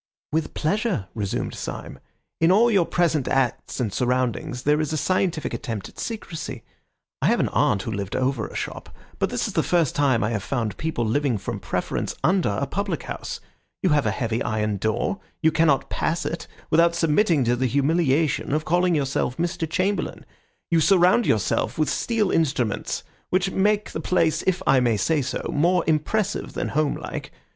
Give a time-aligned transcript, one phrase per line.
[0.31, 1.99] "With pleasure," resumed Syme.
[2.39, 6.63] "In all your present acts and surroundings there is a scientific attempt at secrecy.
[7.21, 10.23] I have an aunt who lived over a shop, but this is the first time
[10.23, 13.39] I have found people living from preference under a public house.
[13.83, 15.19] You have a heavy iron door.
[15.43, 19.69] You cannot pass it without submitting to the humiliation of calling yourself Mr.
[19.69, 20.25] Chamberlain.
[20.71, 25.47] You surround yourself with steel instruments which make the place, if I may say so,
[25.53, 27.31] more impressive than homelike.